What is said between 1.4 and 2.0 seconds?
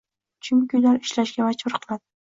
majbur